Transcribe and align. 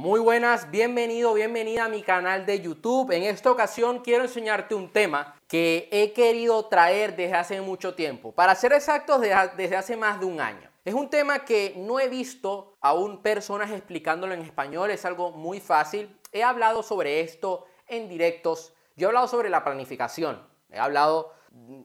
Muy 0.00 0.18
buenas, 0.18 0.70
bienvenido, 0.70 1.34
bienvenida 1.34 1.84
a 1.84 1.88
mi 1.90 2.02
canal 2.02 2.46
de 2.46 2.58
YouTube. 2.58 3.10
En 3.10 3.22
esta 3.22 3.50
ocasión 3.50 3.98
quiero 3.98 4.24
enseñarte 4.24 4.74
un 4.74 4.90
tema 4.90 5.36
que 5.46 5.90
he 5.92 6.14
querido 6.14 6.64
traer 6.68 7.14
desde 7.16 7.34
hace 7.34 7.60
mucho 7.60 7.94
tiempo. 7.94 8.32
Para 8.32 8.54
ser 8.54 8.72
exactos, 8.72 9.20
desde 9.20 9.76
hace 9.76 9.98
más 9.98 10.18
de 10.18 10.24
un 10.24 10.40
año. 10.40 10.70
Es 10.86 10.94
un 10.94 11.10
tema 11.10 11.44
que 11.44 11.74
no 11.76 12.00
he 12.00 12.08
visto 12.08 12.78
aún 12.80 13.20
personas 13.20 13.70
explicándolo 13.72 14.32
en 14.32 14.40
español, 14.40 14.90
es 14.90 15.04
algo 15.04 15.32
muy 15.32 15.60
fácil. 15.60 16.18
He 16.32 16.42
hablado 16.42 16.82
sobre 16.82 17.20
esto 17.20 17.66
en 17.86 18.08
directos, 18.08 18.72
yo 18.96 19.06
he 19.06 19.08
hablado 19.08 19.28
sobre 19.28 19.50
la 19.50 19.64
planificación, 19.64 20.42
he 20.70 20.78
hablado, 20.78 21.34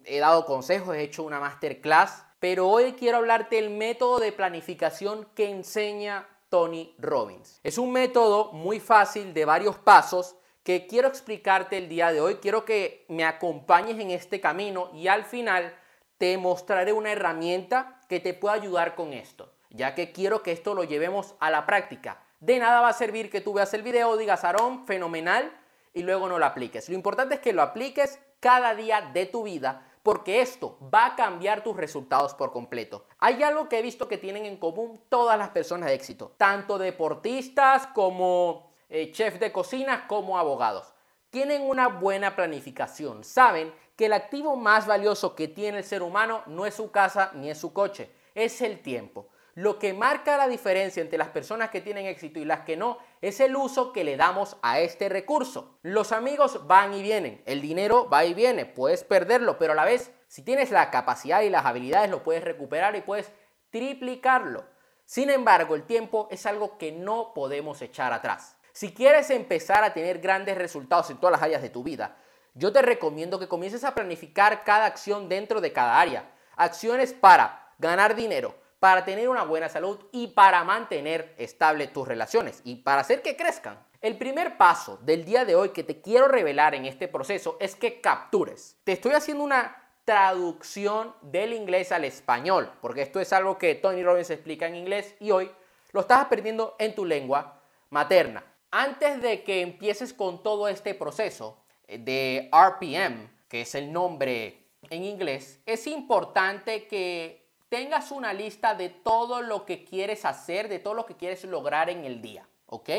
he 0.05 0.19
dado 0.19 0.45
consejos, 0.45 0.95
he 0.95 1.01
hecho 1.01 1.23
una 1.23 1.41
masterclass, 1.41 2.23
pero 2.39 2.69
hoy 2.69 2.93
quiero 2.93 3.17
hablarte 3.17 3.57
del 3.57 3.71
método 3.71 4.19
de 4.19 4.31
planificación 4.31 5.27
que 5.35 5.49
enseña 5.49 6.29
Tony 6.49 6.95
Robbins. 6.99 7.59
Es 7.63 7.77
un 7.77 7.91
método 7.91 8.51
muy 8.53 8.79
fácil 8.79 9.33
de 9.33 9.45
varios 9.45 9.77
pasos 9.77 10.35
que 10.63 10.87
quiero 10.87 11.07
explicarte 11.07 11.77
el 11.77 11.89
día 11.89 12.11
de 12.11 12.21
hoy. 12.21 12.35
Quiero 12.35 12.65
que 12.65 13.05
me 13.07 13.23
acompañes 13.23 13.99
en 13.99 14.11
este 14.11 14.41
camino 14.41 14.89
y 14.93 15.07
al 15.07 15.23
final 15.25 15.77
te 16.17 16.37
mostraré 16.37 16.93
una 16.93 17.11
herramienta 17.11 18.01
que 18.09 18.19
te 18.19 18.33
pueda 18.33 18.55
ayudar 18.55 18.95
con 18.95 19.13
esto, 19.13 19.53
ya 19.69 19.95
que 19.95 20.11
quiero 20.11 20.41
que 20.43 20.51
esto 20.51 20.73
lo 20.73 20.83
llevemos 20.83 21.35
a 21.39 21.51
la 21.51 21.65
práctica. 21.65 22.23
De 22.39 22.59
nada 22.59 22.81
va 22.81 22.89
a 22.89 22.93
servir 22.93 23.29
que 23.29 23.41
tú 23.41 23.53
veas 23.53 23.73
el 23.73 23.83
video, 23.83 24.17
digas, 24.17 24.43
Aarón, 24.43 24.85
fenomenal, 24.85 25.51
y 25.93 26.03
luego 26.03 26.27
no 26.27 26.37
lo 26.37 26.45
apliques. 26.45 26.89
Lo 26.89 26.95
importante 26.95 27.35
es 27.35 27.41
que 27.41 27.53
lo 27.53 27.61
apliques 27.61 28.19
cada 28.39 28.75
día 28.75 29.01
de 29.13 29.25
tu 29.25 29.43
vida 29.43 29.87
porque 30.05 30.39
esto 30.39 30.77
va 30.93 31.07
a 31.07 31.15
cambiar 31.15 31.63
tus 31.63 31.75
resultados 31.75 32.35
por 32.35 32.51
completo. 32.51 33.07
Hay 33.17 33.41
algo 33.41 33.67
que 33.67 33.79
he 33.79 33.81
visto 33.81 34.07
que 34.07 34.19
tienen 34.19 34.45
en 34.45 34.57
común 34.57 35.01
todas 35.09 35.35
las 35.35 35.49
personas 35.49 35.89
de 35.89 35.95
éxito, 35.95 36.35
tanto 36.37 36.77
deportistas 36.77 37.87
como 37.87 38.69
eh, 38.87 39.11
chefs 39.11 39.39
de 39.39 39.51
cocina 39.51 40.07
como 40.07 40.37
abogados. 40.37 40.93
Tienen 41.31 41.63
una 41.63 41.87
buena 41.87 42.35
planificación, 42.35 43.23
saben 43.23 43.73
que 43.95 44.05
el 44.05 44.13
activo 44.13 44.55
más 44.55 44.85
valioso 44.85 45.33
que 45.33 45.47
tiene 45.47 45.79
el 45.79 45.83
ser 45.83 46.03
humano 46.03 46.43
no 46.45 46.67
es 46.67 46.75
su 46.75 46.91
casa 46.91 47.31
ni 47.33 47.49
es 47.49 47.57
su 47.57 47.73
coche, 47.73 48.11
es 48.35 48.61
el 48.61 48.83
tiempo. 48.83 49.29
Lo 49.55 49.79
que 49.79 49.93
marca 49.93 50.35
la 50.35 50.49
diferencia 50.49 51.01
entre 51.01 51.17
las 51.17 51.29
personas 51.29 51.69
que 51.69 51.79
tienen 51.79 52.07
éxito 52.07 52.39
y 52.39 52.45
las 52.45 52.65
que 52.65 52.75
no 52.75 52.97
es 53.21 53.39
el 53.39 53.55
uso 53.55 53.93
que 53.93 54.03
le 54.03 54.17
damos 54.17 54.57
a 54.61 54.81
este 54.81 55.07
recurso. 55.07 55.79
Los 55.81 56.11
amigos 56.11 56.67
van 56.67 56.93
y 56.93 57.01
vienen, 57.01 57.41
el 57.45 57.61
dinero 57.61 58.09
va 58.09 58.25
y 58.25 58.33
viene, 58.33 58.65
puedes 58.65 59.05
perderlo, 59.05 59.57
pero 59.57 59.71
a 59.71 59.75
la 59.75 59.85
vez, 59.85 60.11
si 60.27 60.41
tienes 60.41 60.71
la 60.71 60.91
capacidad 60.91 61.41
y 61.41 61.49
las 61.49 61.65
habilidades, 61.65 62.11
lo 62.11 62.21
puedes 62.21 62.43
recuperar 62.43 62.97
y 62.97 63.01
puedes 63.01 63.31
triplicarlo. 63.69 64.65
Sin 65.05 65.29
embargo, 65.29 65.75
el 65.75 65.83
tiempo 65.83 66.27
es 66.31 66.45
algo 66.45 66.77
que 66.77 66.91
no 66.91 67.33
podemos 67.33 67.81
echar 67.81 68.11
atrás. 68.11 68.57
Si 68.73 68.93
quieres 68.93 69.29
empezar 69.29 69.85
a 69.85 69.93
tener 69.93 70.19
grandes 70.19 70.57
resultados 70.57 71.09
en 71.11 71.17
todas 71.17 71.31
las 71.31 71.41
áreas 71.41 71.61
de 71.61 71.69
tu 71.69 71.81
vida, 71.81 72.17
yo 72.55 72.73
te 72.73 72.81
recomiendo 72.81 73.39
que 73.39 73.47
comiences 73.47 73.85
a 73.85 73.95
planificar 73.95 74.65
cada 74.65 74.85
acción 74.85 75.29
dentro 75.29 75.61
de 75.61 75.71
cada 75.71 75.97
área. 75.97 76.29
Acciones 76.57 77.13
para 77.13 77.73
ganar 77.79 78.15
dinero, 78.15 78.55
para 78.85 79.03
tener 79.03 79.29
una 79.29 79.41
buena 79.41 79.67
salud 79.67 79.97
y 80.11 80.27
para 80.27 80.63
mantener 80.63 81.33
estable 81.39 81.87
tus 81.87 82.07
relaciones 82.07 82.61
y 82.63 82.75
para 82.75 83.01
hacer 83.01 83.23
que 83.23 83.35
crezcan. 83.35 83.79
El 83.99 84.15
primer 84.15 84.57
paso 84.57 84.99
del 85.01 85.25
día 85.25 85.43
de 85.43 85.55
hoy 85.55 85.69
que 85.69 85.83
te 85.83 86.01
quiero 86.01 86.27
revelar 86.27 86.75
en 86.75 86.85
este 86.85 87.07
proceso 87.07 87.57
es 87.59 87.75
que 87.75 87.99
captures. 87.99 88.77
Te 88.83 88.91
estoy 88.91 89.13
haciendo 89.13 89.43
una 89.43 89.75
traducción 90.03 91.15
del 91.23 91.53
inglés 91.53 91.91
al 91.91 92.05
español, 92.05 92.71
porque 92.79 93.01
esto 93.01 93.19
es 93.19 93.33
algo 93.33 93.57
que 93.57 93.73
Tony 93.73 94.03
Robbins 94.03 94.29
explica 94.29 94.67
en 94.67 94.75
inglés 94.75 95.15
y 95.19 95.31
hoy 95.31 95.49
lo 95.91 96.01
estás 96.01 96.19
aprendiendo 96.19 96.75
en 96.77 96.93
tu 96.93 97.05
lengua 97.05 97.63
materna. 97.89 98.45
Antes 98.69 99.19
de 99.19 99.43
que 99.43 99.61
empieces 99.61 100.13
con 100.13 100.43
todo 100.43 100.67
este 100.67 100.93
proceso 100.93 101.57
eh, 101.87 101.97
de 101.97 102.51
RPM, 102.53 103.31
que 103.49 103.61
es 103.61 103.73
el 103.73 103.91
nombre 103.91 104.67
en 104.91 105.03
inglés, 105.03 105.59
es 105.65 105.87
importante 105.87 106.85
que 106.85 107.44
tengas 107.75 108.11
una 108.11 108.31
lista 108.31 108.73
de 108.73 108.87
todo 108.87 109.41
lo 109.41 109.65
que 109.65 109.83
quieres 109.83 110.23
hacer, 110.23 110.69
de 110.69 110.79
todo 110.79 110.93
lo 110.93 111.05
que 111.05 111.17
quieres 111.17 111.43
lograr 111.43 111.89
en 111.89 112.05
el 112.05 112.21
día, 112.21 112.47
¿ok? 112.67 112.89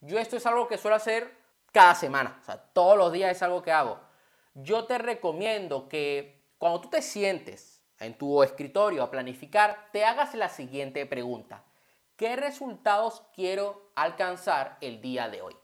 Yo 0.00 0.20
esto 0.20 0.36
es 0.36 0.46
algo 0.46 0.68
que 0.68 0.78
suelo 0.78 0.94
hacer 0.94 1.36
cada 1.72 1.92
semana, 1.96 2.38
o 2.40 2.44
sea, 2.44 2.56
todos 2.56 2.96
los 2.96 3.10
días 3.10 3.32
es 3.32 3.42
algo 3.42 3.62
que 3.62 3.72
hago. 3.72 3.98
Yo 4.54 4.84
te 4.84 4.98
recomiendo 4.98 5.88
que 5.88 6.40
cuando 6.56 6.82
tú 6.82 6.88
te 6.88 7.02
sientes 7.02 7.82
en 7.98 8.16
tu 8.16 8.44
escritorio 8.44 9.02
a 9.02 9.10
planificar, 9.10 9.88
te 9.90 10.04
hagas 10.04 10.36
la 10.36 10.50
siguiente 10.50 11.04
pregunta. 11.04 11.64
¿Qué 12.14 12.36
resultados 12.36 13.24
quiero 13.34 13.90
alcanzar 13.96 14.78
el 14.82 15.00
día 15.00 15.28
de 15.28 15.42
hoy? 15.42 15.56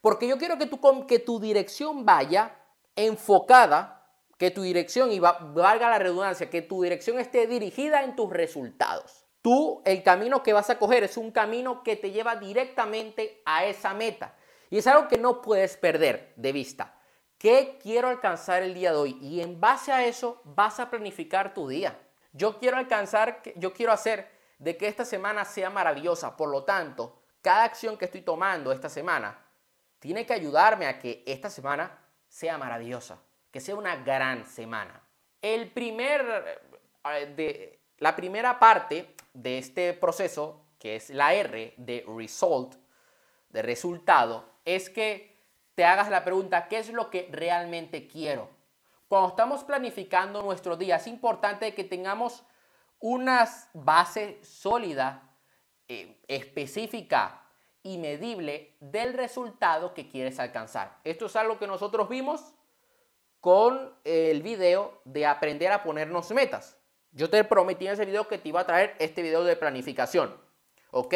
Porque 0.00 0.26
yo 0.26 0.36
quiero 0.36 0.58
que 0.58 0.66
tu, 0.66 1.06
que 1.06 1.20
tu 1.20 1.38
dirección 1.38 2.04
vaya 2.04 2.56
enfocada 2.96 4.01
que 4.42 4.50
tu 4.50 4.62
dirección, 4.62 5.12
y 5.12 5.20
valga 5.20 5.88
la 5.88 6.00
redundancia, 6.00 6.50
que 6.50 6.62
tu 6.62 6.82
dirección 6.82 7.20
esté 7.20 7.46
dirigida 7.46 8.02
en 8.02 8.16
tus 8.16 8.28
resultados. 8.28 9.24
Tú, 9.40 9.80
el 9.84 10.02
camino 10.02 10.42
que 10.42 10.52
vas 10.52 10.68
a 10.68 10.80
coger 10.80 11.04
es 11.04 11.16
un 11.16 11.30
camino 11.30 11.84
que 11.84 11.94
te 11.94 12.10
lleva 12.10 12.34
directamente 12.34 13.40
a 13.46 13.66
esa 13.66 13.94
meta. 13.94 14.34
Y 14.68 14.78
es 14.78 14.86
algo 14.88 15.06
que 15.06 15.16
no 15.16 15.42
puedes 15.42 15.76
perder 15.76 16.32
de 16.34 16.50
vista. 16.50 16.98
¿Qué 17.38 17.78
quiero 17.80 18.08
alcanzar 18.08 18.64
el 18.64 18.74
día 18.74 18.90
de 18.90 18.96
hoy? 18.96 19.18
Y 19.20 19.42
en 19.42 19.60
base 19.60 19.92
a 19.92 20.04
eso 20.04 20.42
vas 20.44 20.80
a 20.80 20.90
planificar 20.90 21.54
tu 21.54 21.68
día. 21.68 21.96
Yo 22.32 22.58
quiero 22.58 22.78
alcanzar, 22.78 23.42
yo 23.54 23.72
quiero 23.72 23.92
hacer 23.92 24.28
de 24.58 24.76
que 24.76 24.88
esta 24.88 25.04
semana 25.04 25.44
sea 25.44 25.70
maravillosa. 25.70 26.36
Por 26.36 26.50
lo 26.50 26.64
tanto, 26.64 27.22
cada 27.42 27.62
acción 27.62 27.96
que 27.96 28.06
estoy 28.06 28.22
tomando 28.22 28.72
esta 28.72 28.88
semana 28.88 29.46
tiene 30.00 30.26
que 30.26 30.32
ayudarme 30.32 30.86
a 30.86 30.98
que 30.98 31.22
esta 31.28 31.48
semana 31.48 31.96
sea 32.26 32.58
maravillosa 32.58 33.22
que 33.52 33.60
sea 33.60 33.76
una 33.76 33.96
gran 33.96 34.46
semana. 34.46 35.00
El 35.40 35.70
primer, 35.70 36.60
eh, 37.04 37.26
de, 37.36 37.80
la 37.98 38.16
primera 38.16 38.58
parte 38.58 39.14
de 39.34 39.58
este 39.58 39.92
proceso, 39.92 40.64
que 40.78 40.96
es 40.96 41.10
la 41.10 41.34
R 41.34 41.74
de 41.76 42.04
result, 42.16 42.74
de 43.50 43.62
resultado, 43.62 44.48
es 44.64 44.88
que 44.88 45.36
te 45.74 45.84
hagas 45.84 46.08
la 46.10 46.24
pregunta, 46.24 46.66
¿qué 46.66 46.78
es 46.78 46.90
lo 46.90 47.10
que 47.10 47.28
realmente 47.30 48.08
quiero? 48.08 48.48
Cuando 49.08 49.28
estamos 49.28 49.62
planificando 49.64 50.42
nuestro 50.42 50.76
día, 50.76 50.96
es 50.96 51.06
importante 51.06 51.74
que 51.74 51.84
tengamos 51.84 52.44
una 52.98 53.46
base 53.74 54.38
sólida, 54.42 55.34
eh, 55.88 56.18
específica 56.28 57.42
y 57.82 57.98
medible 57.98 58.76
del 58.80 59.12
resultado 59.12 59.92
que 59.92 60.08
quieres 60.08 60.38
alcanzar. 60.40 60.98
Esto 61.04 61.26
es 61.26 61.36
algo 61.36 61.58
que 61.58 61.66
nosotros 61.66 62.08
vimos 62.08 62.54
con 63.42 63.92
el 64.04 64.40
video 64.40 65.00
de 65.04 65.26
aprender 65.26 65.72
a 65.72 65.82
ponernos 65.82 66.30
metas. 66.30 66.78
Yo 67.10 67.28
te 67.28 67.42
prometí 67.42 67.88
en 67.88 67.94
ese 67.94 68.04
video 68.04 68.28
que 68.28 68.38
te 68.38 68.48
iba 68.48 68.60
a 68.60 68.66
traer 68.66 68.94
este 69.00 69.20
video 69.20 69.42
de 69.42 69.56
planificación. 69.56 70.40
¿Ok? 70.92 71.14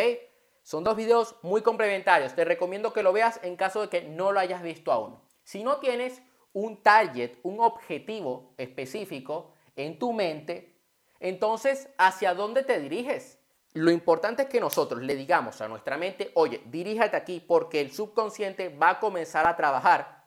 Son 0.65 0.82
dos 0.82 0.97
videos 0.97 1.36
muy 1.42 1.62
complementarios. 1.62 2.34
Te 2.34 2.44
recomiendo 2.44 2.92
que 2.92 3.04
lo 3.04 3.12
veas 3.12 3.38
en 3.44 3.54
caso 3.54 3.81
de 3.81 3.88
que 3.88 4.03
no 4.03 4.32
lo 4.32 4.41
hayas 4.41 4.60
visto 4.60 4.91
aún. 4.91 5.16
Si 5.44 5.62
no 5.62 5.76
tienes 5.76 6.20
un 6.53 6.82
target, 6.82 7.38
un 7.44 7.60
objetivo 7.60 8.54
específico 8.56 9.53
en 9.76 9.97
tu 9.97 10.12
mente, 10.12 10.81
entonces, 11.20 11.88
¿hacia 11.97 12.34
dónde 12.34 12.65
te 12.65 12.81
diriges? 12.81 13.38
Lo 13.72 13.92
importante 13.92 14.42
es 14.42 14.48
que 14.48 14.59
nosotros 14.59 15.00
le 15.00 15.15
digamos 15.15 15.60
a 15.60 15.69
nuestra 15.69 15.97
mente, 15.97 16.32
oye, 16.34 16.60
diríjate 16.66 17.16
aquí 17.16 17.38
porque 17.38 17.81
el 17.81 17.92
subconsciente 17.92 18.69
va 18.69 18.91
a 18.91 18.98
comenzar 18.98 19.47
a 19.47 19.54
trabajar 19.54 20.25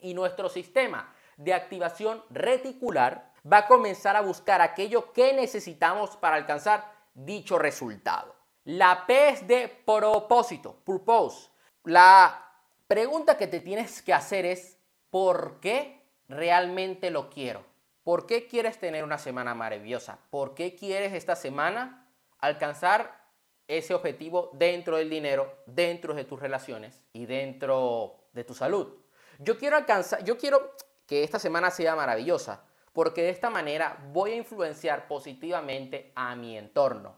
y 0.00 0.14
nuestro 0.14 0.48
sistema 0.48 1.12
de 1.36 1.54
activación 1.54 2.22
reticular 2.30 3.32
va 3.50 3.58
a 3.58 3.66
comenzar 3.66 4.16
a 4.16 4.22
buscar 4.22 4.60
aquello 4.60 5.12
que 5.12 5.32
necesitamos 5.32 6.16
para 6.16 6.36
alcanzar 6.36 6.92
dicho 7.14 7.58
resultado. 7.58 8.34
La 8.64 9.06
P 9.06 9.28
es 9.28 9.46
de 9.46 9.68
propósito, 9.68 10.76
purpose. 10.84 11.48
La 11.84 12.50
pregunta 12.88 13.36
que 13.36 13.46
te 13.46 13.60
tienes 13.60 14.02
que 14.02 14.12
hacer 14.12 14.44
es, 14.44 14.78
¿por 15.10 15.60
qué 15.60 16.02
realmente 16.28 17.10
lo 17.10 17.30
quiero? 17.30 17.64
¿Por 18.02 18.26
qué 18.26 18.46
quieres 18.46 18.78
tener 18.78 19.04
una 19.04 19.18
semana 19.18 19.54
maravillosa? 19.54 20.18
¿Por 20.30 20.54
qué 20.54 20.74
quieres 20.74 21.12
esta 21.12 21.36
semana 21.36 22.08
alcanzar 22.38 23.24
ese 23.68 23.94
objetivo 23.94 24.50
dentro 24.52 24.96
del 24.96 25.10
dinero, 25.10 25.52
dentro 25.66 26.14
de 26.14 26.24
tus 26.24 26.40
relaciones 26.40 27.04
y 27.12 27.26
dentro 27.26 28.28
de 28.32 28.44
tu 28.44 28.54
salud? 28.54 28.94
Yo 29.38 29.58
quiero 29.58 29.76
alcanzar, 29.76 30.24
yo 30.24 30.38
quiero 30.38 30.72
que 31.06 31.24
esta 31.24 31.38
semana 31.38 31.70
sea 31.70 31.94
maravillosa, 31.96 32.64
porque 32.92 33.22
de 33.22 33.30
esta 33.30 33.50
manera 33.50 33.98
voy 34.12 34.32
a 34.32 34.36
influenciar 34.36 35.06
positivamente 35.08 36.12
a 36.14 36.34
mi 36.34 36.56
entorno. 36.56 37.14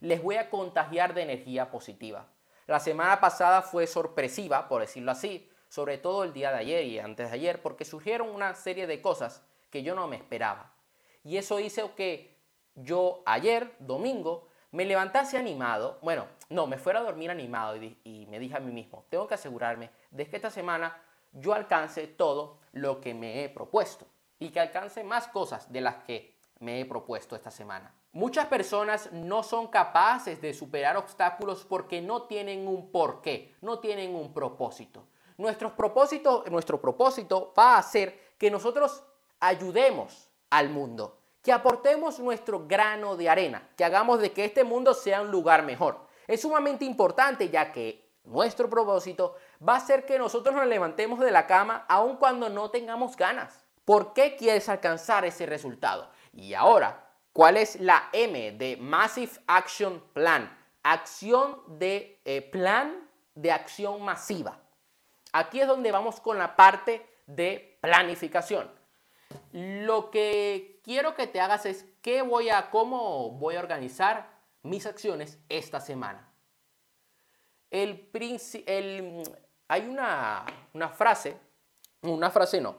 Les 0.00 0.22
voy 0.22 0.36
a 0.36 0.50
contagiar 0.50 1.14
de 1.14 1.22
energía 1.22 1.70
positiva. 1.70 2.26
La 2.66 2.80
semana 2.80 3.20
pasada 3.20 3.62
fue 3.62 3.86
sorpresiva, 3.86 4.68
por 4.68 4.80
decirlo 4.82 5.12
así, 5.12 5.50
sobre 5.68 5.98
todo 5.98 6.24
el 6.24 6.32
día 6.32 6.50
de 6.50 6.58
ayer 6.58 6.84
y 6.84 6.98
antes 6.98 7.30
de 7.30 7.34
ayer, 7.34 7.62
porque 7.62 7.84
surgieron 7.84 8.28
una 8.28 8.54
serie 8.54 8.86
de 8.86 9.00
cosas 9.00 9.42
que 9.70 9.82
yo 9.82 9.94
no 9.94 10.06
me 10.06 10.16
esperaba. 10.16 10.72
Y 11.24 11.38
eso 11.38 11.60
hizo 11.60 11.94
que 11.94 12.36
yo 12.74 13.22
ayer, 13.26 13.74
domingo, 13.78 14.48
me 14.70 14.84
levantase 14.84 15.38
animado, 15.38 15.98
bueno, 16.02 16.26
no, 16.50 16.66
me 16.66 16.76
fuera 16.76 17.00
a 17.00 17.02
dormir 17.02 17.30
animado 17.30 17.76
y, 17.76 18.26
me 18.28 18.38
dije 18.38 18.56
a 18.56 18.60
mí 18.60 18.72
mismo, 18.72 19.06
tengo 19.08 19.26
que 19.26 19.34
asegurarme 19.34 19.90
de 20.10 20.28
que 20.28 20.36
esta 20.36 20.50
semana 20.50 21.00
yo 21.36 21.54
alcance 21.54 22.06
todo 22.06 22.58
lo 22.72 23.00
que 23.00 23.14
me 23.14 23.44
he 23.44 23.48
propuesto 23.48 24.06
y 24.38 24.50
que 24.50 24.60
alcance 24.60 25.04
más 25.04 25.28
cosas 25.28 25.70
de 25.72 25.80
las 25.80 25.96
que 26.04 26.36
me 26.58 26.80
he 26.80 26.84
propuesto 26.84 27.36
esta 27.36 27.50
semana. 27.50 27.94
Muchas 28.12 28.46
personas 28.46 29.12
no 29.12 29.42
son 29.42 29.68
capaces 29.68 30.40
de 30.40 30.54
superar 30.54 30.96
obstáculos 30.96 31.66
porque 31.68 32.00
no 32.00 32.22
tienen 32.22 32.66
un 32.66 32.90
porqué, 32.90 33.54
no 33.60 33.78
tienen 33.78 34.14
un 34.14 34.32
propósito. 34.32 35.06
Nuestro 35.36 35.76
propósito, 35.76 36.44
nuestro 36.50 36.80
propósito 36.80 37.52
va 37.58 37.76
a 37.76 37.82
ser 37.82 38.18
que 38.38 38.50
nosotros 38.50 39.02
ayudemos 39.38 40.30
al 40.48 40.70
mundo, 40.70 41.18
que 41.42 41.52
aportemos 41.52 42.18
nuestro 42.18 42.66
grano 42.66 43.16
de 43.16 43.28
arena, 43.28 43.68
que 43.76 43.84
hagamos 43.84 44.20
de 44.20 44.32
que 44.32 44.46
este 44.46 44.64
mundo 44.64 44.94
sea 44.94 45.20
un 45.20 45.30
lugar 45.30 45.62
mejor. 45.62 46.06
Es 46.26 46.40
sumamente 46.40 46.86
importante 46.86 47.50
ya 47.50 47.70
que 47.70 48.05
nuestro 48.26 48.68
propósito 48.68 49.36
va 49.66 49.76
a 49.76 49.80
ser 49.80 50.04
que 50.04 50.18
nosotros 50.18 50.54
nos 50.54 50.66
levantemos 50.66 51.18
de 51.20 51.30
la 51.30 51.46
cama 51.46 51.86
aun 51.88 52.16
cuando 52.16 52.48
no 52.48 52.70
tengamos 52.70 53.16
ganas. 53.16 53.64
¿Por 53.84 54.12
qué 54.12 54.36
quieres 54.36 54.68
alcanzar 54.68 55.24
ese 55.24 55.46
resultado? 55.46 56.10
Y 56.32 56.54
ahora 56.54 57.06
¿Cuál 57.36 57.58
es 57.58 57.78
la 57.80 58.08
M 58.14 58.52
de 58.52 58.78
Massive 58.78 59.32
Action 59.46 60.02
Plan? 60.14 60.58
Acción 60.82 61.60
de 61.78 62.18
eh, 62.24 62.40
plan 62.40 63.10
de 63.34 63.52
acción 63.52 64.00
masiva. 64.00 64.58
Aquí 65.34 65.60
es 65.60 65.68
donde 65.68 65.92
vamos 65.92 66.18
con 66.18 66.38
la 66.38 66.56
parte 66.56 67.06
de 67.26 67.76
planificación. 67.82 68.70
Lo 69.52 70.10
que 70.10 70.80
quiero 70.82 71.14
que 71.14 71.26
te 71.26 71.42
hagas 71.42 71.66
es 71.66 71.84
qué 72.00 72.22
voy 72.22 72.48
a, 72.48 72.70
cómo 72.70 73.32
voy 73.32 73.56
a 73.56 73.60
organizar 73.60 74.30
mis 74.62 74.86
acciones 74.86 75.38
esta 75.50 75.78
semana. 75.78 76.25
El, 77.70 78.10
hay 79.68 79.88
una, 79.88 80.46
una 80.72 80.88
frase, 80.88 81.36
una 82.02 82.30
frase 82.30 82.60
no, 82.60 82.76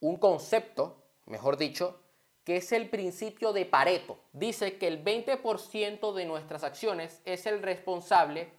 un 0.00 0.16
concepto, 0.16 1.04
mejor 1.26 1.56
dicho, 1.56 2.00
que 2.44 2.56
es 2.56 2.72
el 2.72 2.88
principio 2.88 3.52
de 3.52 3.66
Pareto. 3.66 4.18
Dice 4.32 4.78
que 4.78 4.88
el 4.88 5.04
20% 5.04 6.12
de 6.12 6.24
nuestras 6.24 6.64
acciones 6.64 7.20
es 7.24 7.46
el 7.46 7.62
responsable 7.62 8.52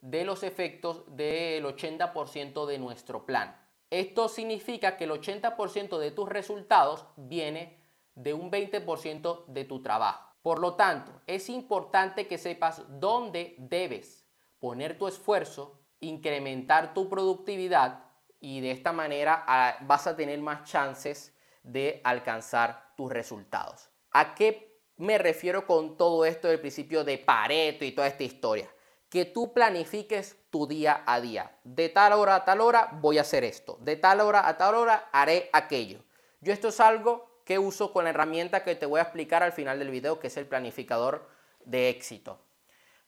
de 0.00 0.24
los 0.24 0.42
efectos 0.42 1.04
del 1.16 1.64
80% 1.64 2.66
de 2.66 2.78
nuestro 2.78 3.26
plan. 3.26 3.60
Esto 3.90 4.28
significa 4.28 4.96
que 4.96 5.04
el 5.04 5.10
80% 5.10 5.98
de 5.98 6.10
tus 6.10 6.28
resultados 6.28 7.06
viene 7.16 7.82
de 8.14 8.32
un 8.34 8.50
20% 8.50 9.46
de 9.46 9.64
tu 9.64 9.82
trabajo. 9.82 10.34
Por 10.42 10.60
lo 10.60 10.74
tanto, 10.74 11.12
es 11.26 11.48
importante 11.48 12.26
que 12.26 12.38
sepas 12.38 12.82
dónde 13.00 13.54
debes 13.58 14.25
poner 14.66 14.98
tu 14.98 15.06
esfuerzo, 15.06 15.78
incrementar 16.00 16.92
tu 16.92 17.08
productividad 17.08 18.02
y 18.40 18.60
de 18.60 18.72
esta 18.72 18.90
manera 18.90 19.44
ah, 19.46 19.76
vas 19.82 20.08
a 20.08 20.16
tener 20.16 20.40
más 20.40 20.68
chances 20.68 21.32
de 21.62 22.00
alcanzar 22.02 22.92
tus 22.96 23.12
resultados. 23.12 23.88
¿A 24.10 24.34
qué 24.34 24.82
me 24.96 25.18
refiero 25.18 25.68
con 25.68 25.96
todo 25.96 26.24
esto 26.24 26.48
del 26.48 26.58
principio 26.58 27.04
de 27.04 27.16
Pareto 27.16 27.84
y 27.84 27.92
toda 27.92 28.08
esta 28.08 28.24
historia? 28.24 28.68
Que 29.08 29.24
tú 29.24 29.52
planifiques 29.52 30.36
tu 30.50 30.66
día 30.66 31.04
a 31.06 31.20
día. 31.20 31.56
De 31.62 31.88
tal 31.88 32.14
hora 32.14 32.34
a 32.34 32.44
tal 32.44 32.60
hora 32.60 32.90
voy 33.00 33.18
a 33.18 33.20
hacer 33.20 33.44
esto. 33.44 33.78
De 33.82 33.94
tal 33.94 34.20
hora 34.20 34.48
a 34.48 34.56
tal 34.56 34.74
hora 34.74 35.10
haré 35.12 35.48
aquello. 35.52 36.02
Yo 36.40 36.52
esto 36.52 36.66
es 36.70 36.80
algo 36.80 37.42
que 37.44 37.60
uso 37.60 37.92
con 37.92 38.02
la 38.02 38.10
herramienta 38.10 38.64
que 38.64 38.74
te 38.74 38.86
voy 38.86 38.98
a 38.98 39.04
explicar 39.04 39.44
al 39.44 39.52
final 39.52 39.78
del 39.78 39.92
video, 39.92 40.18
que 40.18 40.26
es 40.26 40.36
el 40.36 40.48
planificador 40.48 41.28
de 41.64 41.88
éxito. 41.88 42.40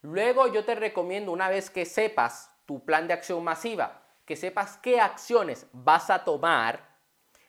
Luego 0.01 0.47
yo 0.47 0.65
te 0.65 0.75
recomiendo, 0.75 1.31
una 1.31 1.49
vez 1.49 1.69
que 1.69 1.85
sepas 1.85 2.51
tu 2.65 2.85
plan 2.85 3.07
de 3.07 3.13
acción 3.13 3.43
masiva, 3.43 4.01
que 4.25 4.35
sepas 4.35 4.77
qué 4.77 5.01
acciones 5.01 5.67
vas 5.73 6.09
a 6.09 6.23
tomar 6.23 6.89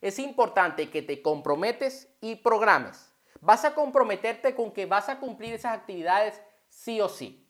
es 0.00 0.18
importante 0.18 0.90
que 0.90 1.02
te 1.02 1.20
comprometes 1.20 2.08
y 2.20 2.36
programes. 2.36 3.12
Vas 3.40 3.64
a 3.64 3.74
comprometerte 3.74 4.54
con 4.54 4.72
que 4.72 4.86
vas 4.86 5.08
a 5.08 5.18
cumplir 5.18 5.54
esas 5.54 5.76
actividades 5.76 6.40
sí 6.68 7.00
o 7.00 7.08
sí. 7.08 7.46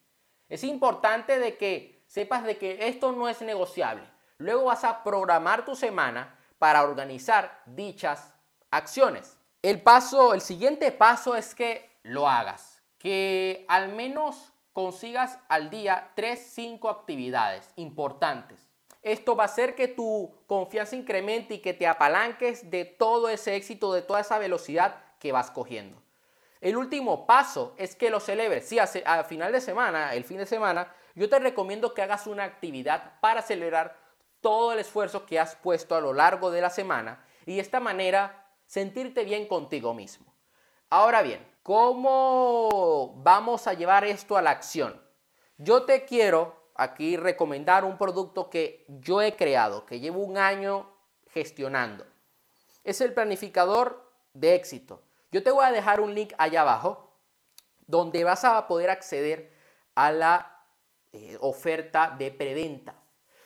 Es 0.49 0.63
importante 0.63 1.39
de 1.39 1.57
que 1.57 2.03
sepas 2.07 2.43
de 2.43 2.57
que 2.57 2.87
esto 2.87 3.13
no 3.13 3.29
es 3.29 3.41
negociable. 3.41 4.03
Luego 4.37 4.65
vas 4.65 4.83
a 4.83 5.03
programar 5.03 5.63
tu 5.63 5.75
semana 5.75 6.37
para 6.57 6.83
organizar 6.83 7.61
dichas 7.65 8.33
acciones. 8.69 9.37
El 9.61 9.81
paso, 9.81 10.33
el 10.33 10.41
siguiente 10.41 10.91
paso 10.91 11.35
es 11.35 11.55
que 11.55 11.89
lo 12.03 12.27
hagas, 12.27 12.81
que 12.97 13.65
al 13.69 13.93
menos 13.93 14.50
consigas 14.73 15.39
al 15.49 15.69
día 15.69 16.11
3 16.15 16.39
5 16.53 16.89
actividades 16.89 17.69
importantes 17.75 18.71
esto 19.01 19.35
va 19.35 19.43
a 19.43 19.45
hacer 19.45 19.73
que 19.75 19.87
tu 19.87 20.31
confianza 20.45 20.95
incremente 20.95 21.55
y 21.55 21.59
que 21.59 21.73
te 21.73 21.87
apalanques 21.87 22.69
de 22.69 22.85
todo 22.85 23.29
ese 23.29 23.55
éxito, 23.55 23.93
de 23.93 24.03
toda 24.03 24.19
esa 24.19 24.37
velocidad 24.37 24.95
que 25.19 25.31
vas 25.31 25.49
cogiendo. 25.49 26.01
El 26.59 26.77
último 26.77 27.25
paso 27.25 27.73
es 27.77 27.95
que 27.95 28.11
lo 28.11 28.19
celebres. 28.19 28.67
Si 28.67 28.77
sí, 28.87 29.01
a 29.03 29.23
final 29.23 29.51
de 29.51 29.61
semana, 29.61 30.13
el 30.13 30.23
fin 30.23 30.37
de 30.37 30.45
semana, 30.45 30.93
yo 31.15 31.27
te 31.27 31.39
recomiendo 31.39 31.95
que 31.95 32.03
hagas 32.03 32.27
una 32.27 32.43
actividad 32.43 33.19
para 33.19 33.41
celebrar 33.41 33.97
todo 34.39 34.73
el 34.73 34.79
esfuerzo 34.79 35.25
que 35.25 35.39
has 35.39 35.55
puesto 35.55 35.95
a 35.95 36.01
lo 36.01 36.13
largo 36.13 36.51
de 36.51 36.61
la 36.61 36.69
semana 36.69 37.25
y 37.47 37.55
de 37.55 37.61
esta 37.61 37.79
manera 37.79 38.45
sentirte 38.67 39.23
bien 39.23 39.47
contigo 39.47 39.95
mismo. 39.95 40.30
Ahora 40.93 41.21
bien, 41.21 41.39
¿cómo 41.63 43.13
vamos 43.23 43.65
a 43.65 43.73
llevar 43.73 44.03
esto 44.03 44.35
a 44.35 44.41
la 44.41 44.49
acción? 44.51 45.01
Yo 45.57 45.83
te 45.83 46.03
quiero 46.03 46.69
aquí 46.75 47.15
recomendar 47.15 47.85
un 47.85 47.97
producto 47.97 48.49
que 48.49 48.83
yo 48.89 49.21
he 49.21 49.37
creado, 49.37 49.85
que 49.85 50.01
llevo 50.01 50.19
un 50.19 50.37
año 50.37 50.93
gestionando. 51.29 52.05
Es 52.83 52.99
el 52.99 53.13
planificador 53.13 54.11
de 54.33 54.55
éxito. 54.55 55.01
Yo 55.31 55.41
te 55.41 55.51
voy 55.51 55.63
a 55.63 55.71
dejar 55.71 56.01
un 56.01 56.13
link 56.13 56.33
allá 56.37 56.59
abajo 56.59 57.15
donde 57.87 58.25
vas 58.25 58.43
a 58.43 58.67
poder 58.67 58.89
acceder 58.89 59.53
a 59.95 60.11
la 60.11 60.65
eh, 61.13 61.37
oferta 61.39 62.13
de 62.19 62.31
preventa. 62.31 62.95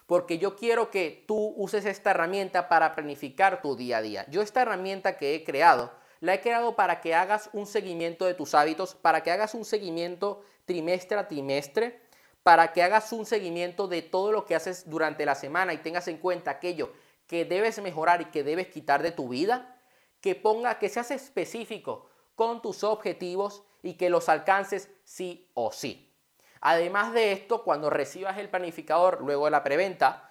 Porque 0.07 0.39
yo 0.39 0.55
quiero 0.55 0.89
que 0.89 1.23
tú 1.27 1.53
uses 1.57 1.85
esta 1.85 2.09
herramienta 2.09 2.69
para 2.69 2.95
planificar 2.95 3.61
tu 3.61 3.75
día 3.75 3.97
a 3.97 4.01
día. 4.01 4.25
Yo 4.31 4.41
esta 4.41 4.63
herramienta 4.63 5.17
que 5.17 5.35
he 5.35 5.43
creado, 5.43 5.91
la 6.19 6.33
he 6.33 6.41
creado 6.41 6.75
para 6.75 7.01
que 7.01 7.15
hagas 7.15 7.49
un 7.53 7.65
seguimiento 7.65 8.25
de 8.25 8.33
tus 8.33 8.53
hábitos, 8.55 8.95
para 8.95 9.23
que 9.23 9.31
hagas 9.31 9.53
un 9.53 9.65
seguimiento 9.65 10.43
trimestre 10.65 11.17
a 11.17 11.27
trimestre 11.27 12.05
para 12.45 12.73
que 12.73 12.83
hagas 12.83 13.11
un 13.11 13.25
seguimiento 13.25 13.87
de 13.87 14.03
todo 14.03 14.31
lo 14.31 14.45
que 14.45 14.53
haces 14.53 14.87
durante 14.87 15.25
la 15.25 15.33
semana 15.33 15.73
y 15.73 15.79
tengas 15.79 16.07
en 16.07 16.19
cuenta 16.19 16.51
aquello 16.51 16.93
que 17.25 17.43
debes 17.43 17.81
mejorar 17.81 18.21
y 18.21 18.25
que 18.25 18.43
debes 18.43 18.67
quitar 18.67 19.01
de 19.01 19.11
tu 19.11 19.29
vida, 19.29 19.79
que 20.21 20.35
ponga 20.35 20.77
que 20.77 20.87
seas 20.87 21.09
específico 21.09 22.07
con 22.35 22.61
tus 22.61 22.83
objetivos 22.83 23.63
y 23.81 23.95
que 23.95 24.11
los 24.11 24.29
alcances 24.29 24.91
sí 25.03 25.49
o 25.55 25.71
sí. 25.71 26.13
Además 26.61 27.13
de 27.13 27.31
esto, 27.31 27.63
cuando 27.63 27.89
recibas 27.89 28.37
el 28.37 28.49
planificador 28.49 29.21
luego 29.21 29.45
de 29.45 29.51
la 29.51 29.63
preventa, 29.63 30.29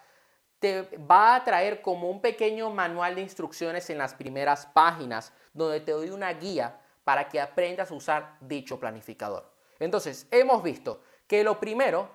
te 0.65 0.97
va 0.97 1.35
a 1.35 1.45
traer 1.45 1.83
como 1.83 2.09
un 2.09 2.23
pequeño 2.23 2.71
manual 2.71 3.17
de 3.17 3.21
instrucciones 3.21 3.91
en 3.91 3.99
las 3.99 4.15
primeras 4.15 4.65
páginas 4.65 5.31
donde 5.53 5.81
te 5.81 5.93
doy 5.93 6.09
una 6.09 6.33
guía 6.33 6.81
para 7.05 7.29
que 7.29 7.39
aprendas 7.39 7.91
a 7.91 7.95
usar 7.95 8.39
dicho 8.41 8.81
planificador. 8.81 9.53
Entonces, 9.79 10.27
hemos 10.31 10.63
visto 10.63 11.03
que 11.27 11.45
lo 11.45 11.61
primero 11.61 12.09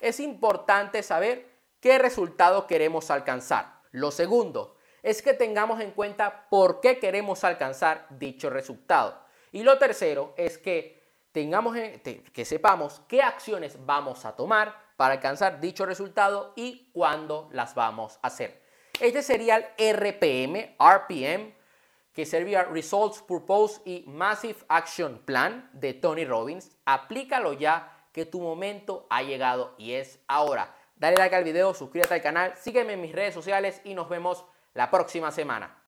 es 0.00 0.20
importante 0.20 1.02
saber 1.02 1.50
qué 1.80 1.98
resultado 1.98 2.68
queremos 2.68 3.10
alcanzar. 3.10 3.80
Lo 3.90 4.12
segundo 4.12 4.76
es 5.02 5.20
que 5.20 5.34
tengamos 5.34 5.80
en 5.80 5.90
cuenta 5.90 6.46
por 6.50 6.80
qué 6.80 7.00
queremos 7.00 7.42
alcanzar 7.42 8.06
dicho 8.10 8.48
resultado. 8.48 9.20
Y 9.50 9.64
lo 9.64 9.76
tercero 9.76 10.34
es 10.36 10.56
que 10.56 11.02
tengamos 11.32 11.76
que 12.32 12.44
sepamos 12.44 13.02
qué 13.08 13.22
acciones 13.22 13.76
vamos 13.84 14.24
a 14.24 14.36
tomar 14.36 14.87
para 14.98 15.14
alcanzar 15.14 15.60
dicho 15.60 15.86
resultado 15.86 16.52
y 16.56 16.90
cuándo 16.92 17.48
las 17.52 17.76
vamos 17.76 18.18
a 18.20 18.26
hacer. 18.26 18.60
Este 19.00 19.22
sería 19.22 19.56
el 19.78 19.96
RPM, 19.96 20.74
RPM, 20.76 21.54
que 22.12 22.26
sería 22.26 22.64
Results, 22.64 23.22
Purpose 23.22 23.80
y 23.84 24.02
Massive 24.08 24.58
Action 24.66 25.20
Plan 25.24 25.70
de 25.72 25.94
Tony 25.94 26.24
Robbins. 26.24 26.76
Aplícalo 26.84 27.52
ya 27.52 28.08
que 28.12 28.26
tu 28.26 28.40
momento 28.40 29.06
ha 29.08 29.22
llegado 29.22 29.76
y 29.78 29.92
es 29.92 30.18
ahora. 30.26 30.74
Dale 30.96 31.16
like 31.16 31.36
al 31.36 31.44
video, 31.44 31.74
suscríbete 31.74 32.14
al 32.14 32.22
canal, 32.22 32.56
sígueme 32.56 32.94
en 32.94 33.00
mis 33.00 33.12
redes 33.12 33.34
sociales 33.34 33.80
y 33.84 33.94
nos 33.94 34.08
vemos 34.08 34.44
la 34.74 34.90
próxima 34.90 35.30
semana. 35.30 35.80